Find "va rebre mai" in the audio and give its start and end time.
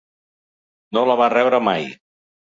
1.21-1.87